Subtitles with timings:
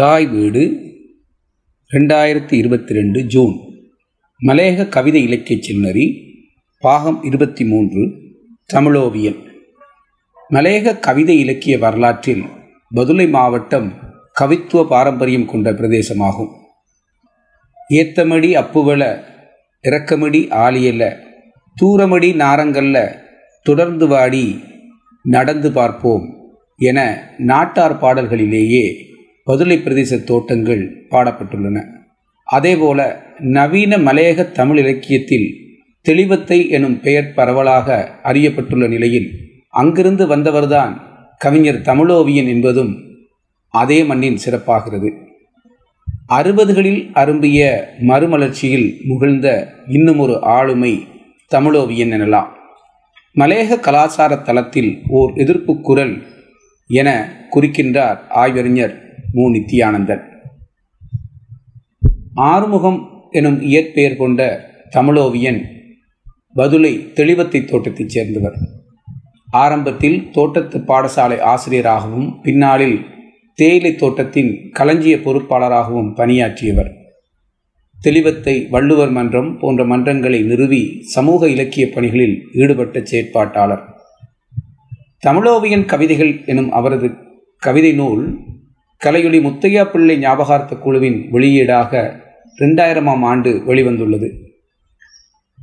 [0.00, 0.62] தாய் வீடு
[1.90, 3.56] ரெண்டாயிரத்தி இருபத்தி ரெண்டு ஜூன்.
[4.46, 6.36] மலையக கவிதை இலக்கிய சின்னரி
[6.78, 8.10] பாகம் இருபத்தி மூன்று
[8.74, 9.38] தமிழோவியல்.
[10.50, 12.44] மலையக கவிதை இலக்கிய வரலாற்றில்
[12.94, 13.92] பதுளை மாவட்டம்
[14.40, 16.50] கவித்துவ பாரம்பரியம் கொண்ட பிரதேசமாகும்.
[17.94, 19.22] ஏத்தமடி அப்புவல
[19.80, 21.16] இறக்கமடி ஆலியல
[21.82, 23.16] தூரமடி நாரங்கல்ல
[23.62, 24.60] தொடர்ந்து வாடி
[25.22, 29.08] நடந்து பார்ப்போம் என நாட்டார் பாடல்களிலேயே
[29.50, 31.84] பதுளை பிரதேச தோட்டங்கள் பாடப்பட்டுள்ளன.
[32.44, 35.54] அதேபோல நவீன மலையக தமிழ் இலக்கியத்தில்
[36.02, 39.30] தெளிவத்தை எனும் பெயர் பரவலாக அறியப்பட்டுள்ள நிலையில்
[39.70, 41.00] அங்கிருந்து வந்தவர்தான்
[41.38, 42.98] கவிஞர் தமிழோவியன் என்பதும்
[43.70, 45.10] அதே மண்ணின் சிறப்பாகிறது.
[46.28, 51.04] அறுபதுகளில் அரும்பிய மறுமலர்ச்சியில் முகிழ்ந்த இன்னும் ஒரு ஆளுமை
[51.54, 52.48] தமிழோவியன் எனலாம்.
[53.36, 56.22] மலையக கலாச்சார தளத்தில் ஓர் எதிர்ப்பு குரல்
[56.86, 59.50] என குறிக்கின்றார் ஆய்வறிஞர் மு.
[59.50, 60.22] நித்யானந்தன்
[62.34, 64.40] ஆறுமுகம் எனும் இயற்பெயர் கொண்ட
[64.96, 65.64] தமிழோவியன்
[66.56, 68.54] பதுளை தெளிவத்தை தோட்டத்தைச் சேர்ந்தவர்.
[69.50, 73.04] ஆரம்பத்தில் தோட்டத்து பாடசாலை ஆசிரியராகவும் பின்னாளில்
[73.54, 76.90] தேயிலை தோட்டத்தின் களஞ்சிய பொறுப்பாளராகவும் பணியாற்றியவர்.
[78.00, 83.82] தெளிவத்தை வள்ளுவர் மன்றம் போன்ற மன்றங்களை நிறுவி சமூக இலக்கிய பணிகளில் ஈடுபட்ட செயற்பாட்டாளர்.
[85.26, 87.10] தமிழோவியன் கவிதைகள் எனும் அவரது
[87.58, 88.38] கவிதை நூல்
[89.04, 92.20] கலையொலி முத்தையா பிள்ளை ஞாபகார்த்த குழுவின் வெளியீடாக
[92.58, 94.32] ரெண்டாயிரமாம் ஆண்டு வெளிவந்துள்ளது.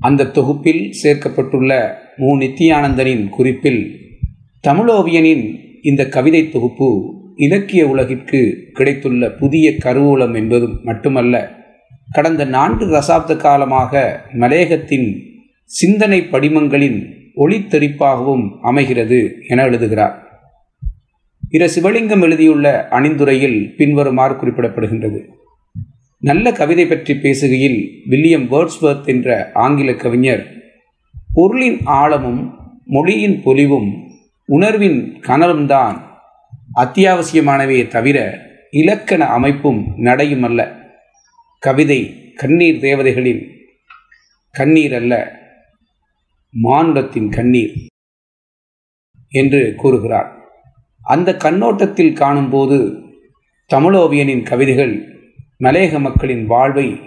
[0.00, 2.38] அந்த தொகுப்பில் சேர்க்கப்பட்டுள்ள மு.
[2.38, 4.00] நித்தியானந்தனின் குறிப்பில்
[4.68, 11.64] தமிழோவியனின் இந்த கவிதை தொகுப்பு இலக்கிய உலகிற்கு கிடைத்துள்ள புதிய கருவூலம் என்பதும் மட்டுமல்ல
[12.12, 15.18] கடந்த நான்கு தசாப்த காலமாக மலேகத்தின்
[15.64, 20.25] சிந்தனை படிமங்களின் ஒளித்தெறிப்பாகவும் அமைகிறது என எழுதுகிறார்.
[21.50, 25.24] இர சிவலிங்கம் எழுதியுள்ள அணிந்துரையில் பின்வருமாறு குறிப்பிடப்படுகின்றது.
[26.20, 30.46] நல்ல கவிதை பற்றி பேசுகையில் வில்லியம் வேர்ட்ஸ்வர்த் என்ற ஆங்கில கவிஞர்
[31.34, 32.54] பொருளின் ஆழமும்
[32.86, 34.08] மொழியின் பொலிவும்
[34.46, 36.00] உணர்வின் கனலும்தான்
[36.76, 40.88] அத்தியாவசியமானவையே தவிர இலக்கண அமைப்பும் நடையும் அல்ல
[41.58, 43.50] கவிதை கண்ணீர் தேவதைகளின்
[44.50, 45.40] கண்ணீர் அல்ல
[46.50, 47.72] மானுடத்தின் கண்ணீர்
[49.28, 50.35] என்று கூறுகிறார்.
[51.06, 53.02] அந்த கண்ணோட்டத்தில் காணும்போது
[53.74, 54.94] தமிழோவியனின் கவிதைகள்
[55.60, 57.00] மலேக மக்களின் வாழ்வை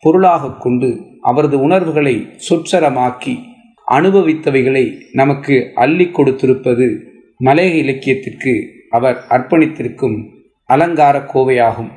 [0.00, 3.42] பொருளாக கொண்டு அவரது உணர்வுகளை சொற்சரமாக்கி
[3.90, 7.00] அனுபவித்தவைகளை நமக்கு அள்ளி கொடுத்திருப்பது
[7.44, 10.30] மலேக இலக்கியத்திற்கு அவர் அர்ப்பணித்திருக்கும்
[10.64, 11.90] அலங்கார கோவையாகும்.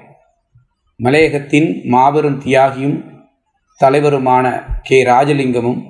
[1.03, 3.03] மலையகத்தின் மாபெரும் தியாகியும்
[3.83, 5.03] தலைவருமான கே.
[5.03, 5.81] ராஜலிங்கமும்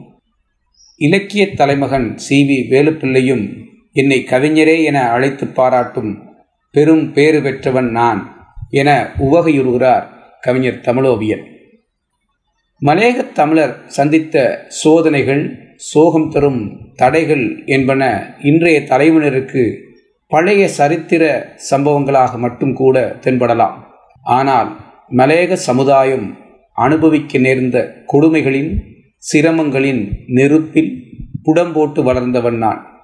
[0.95, 2.37] இலக்கிய தலைமகன் சி.
[2.43, 2.73] வி.
[2.73, 3.64] வேலுப்பிள்ளையும்
[3.95, 6.23] என்னை கவிஞரே என அழைத்து பாராட்டும்
[6.71, 8.21] பெரும் பேறு பெற்றவன் நான்
[8.69, 10.05] என உவகையுறுகிறார்
[10.41, 11.43] கவிஞர் தமிழோவியன்
[12.81, 15.43] மலையக தமிழர் சந்தித்த சோதனைகள்
[15.75, 19.63] சோகம் தரும் தடைகள் என்பன இன்றைய தலைவனருக்கு
[20.27, 21.23] பழைய சரித்திர
[21.71, 23.77] சம்பவங்களாக மட்டும் கூட தென்படலாம்.
[24.23, 24.69] ஆனால்
[25.09, 26.37] மலையக சமுதாயம்
[26.73, 27.77] அனுபவிக்க நேர்ந்த
[28.13, 28.71] கொடுமைகளின்
[29.33, 30.91] சிரமங்களின் நெருப்பில்
[31.45, 32.94] புடம்போட்டு வளர்ந்தவன் நான்.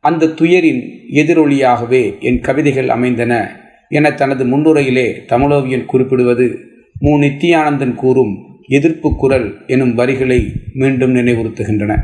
[0.00, 6.58] அந்த துயரின் எதிரொலியாகவே என் கவிதைகள் அமைந்தன என தனது முன்னுரையிலே தமிழோவியன் குறிப்பிடுவது
[7.00, 7.18] மு.
[7.18, 12.02] நித்தியானந்தன் கூறும் எதிர்ப்பு குரல் எனும் வரிகளை மீண்டும் நினைவுறுத்துகின்றன.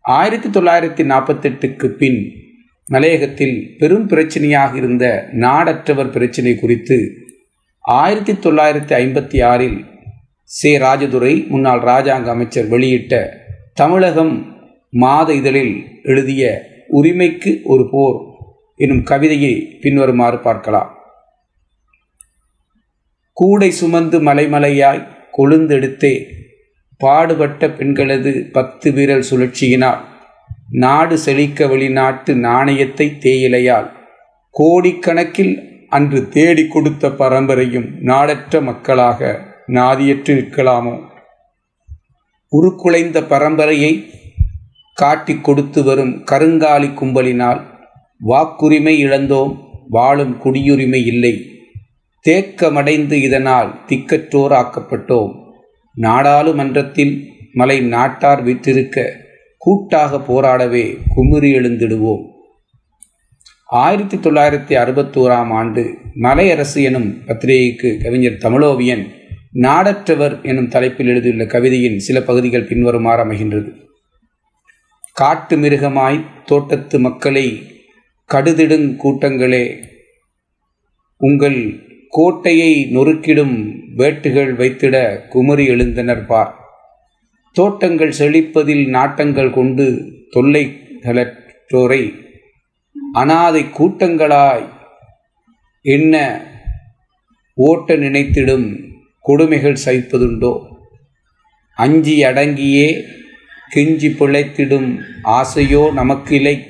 [0.00, 2.32] ஆயிரத்தி தொள்ளாயிரத்தி நாற்பத்தெட்டுக்கு பின்
[2.86, 7.12] மலையகத்தில் பெரும் பிரச்சனையாக இருந்த நாடற்றவர் பிரச்சினை குறித்து
[7.80, 9.84] ஆயிரத்தி தொள்ளாயிரத்தி ஐம்பத்தி ஆறில்
[10.44, 10.78] சே.
[10.78, 13.40] ராஜதுரை முன்னாள் ராஜாங்க அமைச்சர் வெளியிட்ட
[13.74, 14.51] தமிழகம்
[14.94, 18.18] மாத இதழில் எழுதிய உரிமைக்கு ஒரு போர்
[18.76, 20.90] எனும் கவிதையை பின்வருமாறு பார்க்கலாம்.
[23.32, 25.06] கூடை சுமந்து மலைமலையாய்
[25.38, 26.26] கொழுந்தெடுத்தே
[26.96, 30.00] பாடுபட்ட பெண்களது பத்து வீரல் சுழற்சியினால்
[30.70, 33.92] நாடு செழிக்க வெளிநாட்டு நாணயத்தை தேயிலையால்
[34.50, 35.54] கோடிக்கணக்கில்
[35.88, 40.94] அன்று தேடி கொடுத்த பரம்பரையும் நாடற்ற மக்களாக நாதியற்று நிற்கலாமோ?
[42.48, 44.20] உருக்குலைந்த பரம்பரையை
[44.92, 47.60] காட்டி கொடுத்து வரும் கருங்காலி கும்பலினால்
[48.28, 49.56] வாக்குரிமை இழந்தோம்
[49.88, 51.46] வாழும் குடியுரிமை இல்லை.
[52.28, 55.32] தேக்கமடைந்து இதனால் திக்கற்றோர் ஆக்கப்பட்டோம்
[55.94, 59.10] நாடாளுமன்றத்தில் மலை நாட்டார் விற்றிருக்க
[59.58, 62.22] கூட்டாக போராடவே குமுறி எழுந்திடுவோம்.
[63.66, 69.06] ஆயிரத்தி தொள்ளாயிரத்தி அறுபத்தோராம் ஆண்டு மலையரசு எனும் பத்திரிகைக்கு கவிஞர் தமிழோவியன்
[69.54, 73.80] நாடற்றவர் எனும் தலைப்பில் எழுதியுள்ள கவிதையின் சில பகுதிகள் பின்வருமாறு அமைகின்றது.
[75.16, 77.46] காட்டு மிருகமாய் தோட்டத்து மக்களை
[78.30, 79.64] கடுதிடுங் கூட்டங்களே
[81.20, 81.58] உங்கள்
[82.08, 83.54] கோட்டையை நொறுக்கிடும்
[83.96, 84.96] வேட்டுகள் வைத்திட
[85.28, 86.52] குமரி எழுந்தனர் பார்.
[87.56, 89.86] தோட்டங்கள் செழிப்பதில் நாட்டங்கள் கொண்டு
[90.36, 92.02] தொல்லைகளற்றோரை
[93.12, 94.66] அனாதை கூட்டங்களாய்
[95.84, 96.14] என்ன
[97.54, 98.68] ஓட்ட நினைத்திடும்
[99.20, 100.52] கொடுமைகள் சகிப்பதுண்டோ?
[101.76, 102.88] அஞ்சி அடங்கியே
[103.74, 106.66] கெஞ்சி பிழைத்திடும் ஆசையோ நமக்கில்லை.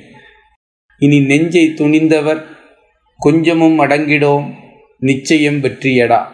[0.97, 2.45] இனி நெஞ்சை துணிந்தவர்
[3.17, 4.53] கொஞ்சமும் அடங்கிடோம்
[4.99, 6.25] நிச்சயம் வெற்றியடா.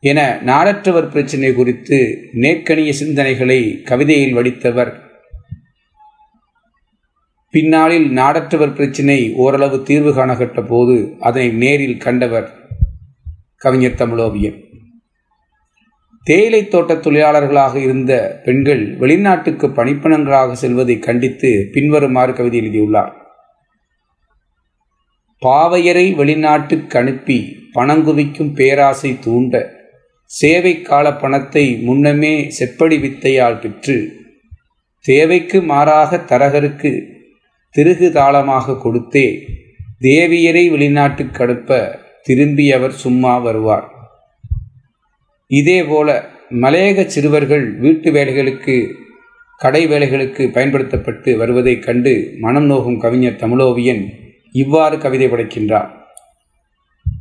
[0.00, 4.92] என நாடற்றவர் பிரச்சினை குறித்து நேர்கணிய சிந்தனைகளை கவிதையில் வடித்தவர்.
[7.50, 12.52] பின்னாளில் நாடற்றவர் பிரச்சினை ஓரளவு தீர்வு காணப்பட்ட போது அதனை நேரில் கண்டவர்
[13.56, 14.65] கவிஞர் தமிழோவியன்.
[16.26, 23.12] தேயிலை தோட்ட தொழிலாளர்களாக இருந்த பெண்கள் வெளிநாட்டுக்கு பணிப்பணங்களாக செல்வதை கண்டித்து பின்வருமாறு கவிதை எழுதியுள்ளார்.
[25.42, 27.38] பாவையரை வெளிநாட்டுக்கு அனுப்பி
[27.74, 29.54] பணங்குவிக்கும் பேராசை தூண்ட
[30.30, 33.98] சேவை கால பணத்தை முன்னமே செப்படி வித்தையால் பெற்று
[35.00, 36.92] தேவைக்கு மாறாக தரகருக்கு
[37.70, 39.26] திருகு தாளமாக கொடுத்தே
[40.00, 43.86] தேவியரை வெளிநாட்டுக்கு அனுப்ப திரும்பி அவர் சும்மா வருவார்.
[45.48, 48.92] இதேபோல மலையக சிறுவர்கள் வீட்டு வேலைகளுக்கு
[49.58, 54.08] கடை வேலைகளுக்கு பயன்படுத்தப்பட்டு வருவதைக் கண்டு மனம் நோகும் கவிஞர் தமிழோவியன்
[54.52, 55.90] இவ்வாறு கவிதை படைக்கின்றார்.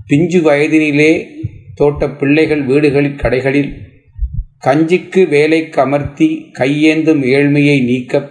[0.08, 1.28] பிஞ்சு வயதினிலே
[1.76, 3.72] தோட்ட பிள்ளைகள் வீடுகளில் கடைகளில்
[4.64, 8.30] கஞ்சிக்கு வேலைக்கு அமர்த்தி கையேந்தும் ஏழ்மையை நீக்க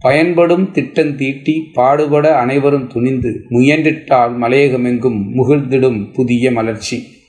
[0.00, 7.21] பயன்படும் திட்டம் தீட்டி பாடுபட அனைவரும் துணிந்து முயன்றிட்டால் மலையகமெங்கும் முகிழ்ந்திடும் புதிய மலர்ச்சி.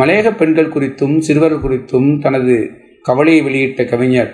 [0.00, 2.54] மலையக பெண்கள் குறித்தும் சிறுவர் குறித்தும் தனது
[3.02, 4.32] கவலையை வெளியிட்ட கவிஞர்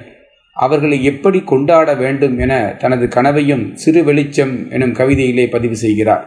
[0.57, 6.25] அவர்களை எப்படி கொண்டாட வேண்டும் என தனது கனவையும் சிறு வெளிச்சம் எனும் கவிதையிலே பதிவு செய்கிறார்.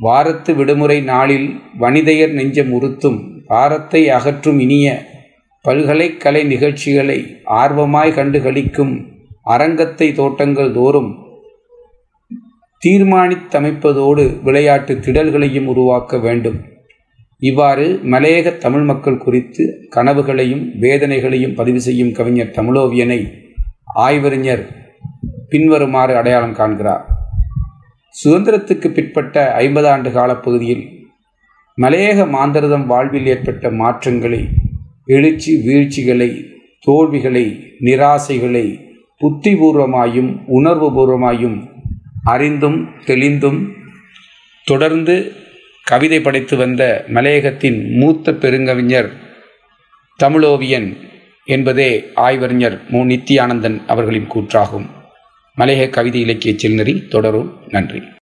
[0.00, 1.48] வாரத்து விடுமுறை நாளில்
[1.80, 4.86] வனிதையர் நெஞ்சம் உறுத்தும் பாரத்தை அகற்றும் இனிய
[5.64, 8.94] பல்கலைக்கலை நிகழ்ச்சிகளை ஆர்வமாய் கண்டுகளிக்கும்
[9.42, 11.10] அரங்கத்தை தோட்டங்கள் தோறும்
[12.82, 16.58] தீர்மானித்தமைப்பதோடு விளையாட்டு திடல்களையும் உருவாக்க வேண்டும்.
[17.46, 19.64] இவ்வாறு மலையக தமிழ் மக்கள் குறித்து
[19.96, 23.20] கனவுகளையும் வேதனைகளையும் பதிவு செய்யும் கவிஞர் தமிழோவியனை
[24.04, 24.62] ஆய்வறிஞர்
[25.48, 27.02] பின்வருமாறு அடையாளம் காண்கிறார்.
[28.14, 30.84] சுதந்திரத்துக்கு பிற்பட்ட ஐம்பது ஆண்டு காலப்பகுதியில்
[31.78, 34.40] மலையக மாந்தரதம் வாழ்வில் ஏற்பட்ட மாற்றங்களை
[35.06, 36.30] எழுச்சி வீழ்ச்சிகளை
[36.80, 37.44] தோல்விகளை
[37.80, 38.66] நிராசைகளை
[39.20, 41.58] புத்திபூர்வமாயும் உணர்வுபூர்வமாயும்
[42.24, 43.60] அறிந்தும் தெளிந்தும்
[44.66, 45.16] தொடர்ந்து
[45.84, 49.12] கவிதை படைத்து வந்த மலையகத்தின் மூத்த பெருங்கவிஞர்
[50.22, 50.96] தமிழோவியன்
[51.44, 53.04] என்பதே ஆய்வறிஞர் மு.
[53.04, 54.86] நித்தியானந்தன் அவர்களின் கூற்றாகும்.
[55.58, 57.58] மலையக கவிதை இலக்கிய செல்நெறி தொடரும்.
[57.68, 58.04] நன்றி.